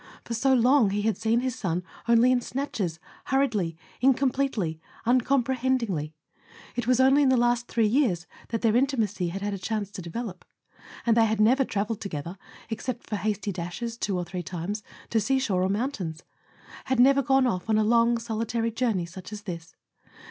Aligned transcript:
For 0.25 0.33
so 0.33 0.51
long 0.55 0.89
he 0.89 1.03
had 1.03 1.15
seen 1.15 1.41
his 1.41 1.53
son 1.53 1.83
only 2.07 2.31
in 2.31 2.41
snatches, 2.41 2.99
hurriedly, 3.25 3.77
incompletely, 4.01 4.81
uncomprehendingly: 5.05 6.15
it 6.75 6.87
was 6.87 6.99
only 6.99 7.21
in 7.21 7.29
the 7.29 7.37
last 7.37 7.67
three 7.67 7.85
years 7.85 8.25
that 8.47 8.63
their 8.63 8.75
intimacy 8.75 9.27
had 9.27 9.43
had 9.43 9.53
a 9.53 9.59
chance 9.59 9.91
to 9.91 10.01
develop. 10.01 10.43
And 11.05 11.15
they 11.15 11.25
had 11.27 11.39
never 11.39 11.63
travelled 11.63 12.01
together, 12.01 12.39
except 12.71 13.05
for 13.07 13.17
hasty 13.17 13.51
dashes, 13.51 13.95
two 13.95 14.17
or 14.17 14.25
three 14.25 14.41
times, 14.41 14.81
to 15.11 15.19
sea¬ 15.19 15.39
shore 15.39 15.61
or 15.61 15.69
mountains; 15.69 16.23
had 16.85 16.99
never 16.99 17.21
gone 17.21 17.45
off 17.45 17.69
on 17.69 17.77
a 17.77 17.83
long 17.83 18.17
soli¬ 18.17 18.47
tary 18.47 18.71
journey 18.71 19.05
such 19.05 19.31
as 19.31 19.43
this. 19.43 19.75